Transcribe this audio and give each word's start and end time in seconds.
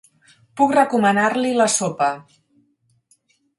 Puc 0.61 0.73
recomanar-li 0.75 1.53
la 1.61 1.69
sopa. 1.75 2.09